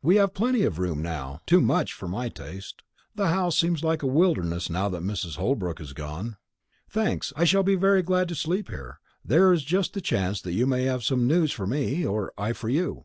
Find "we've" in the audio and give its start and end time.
0.00-0.32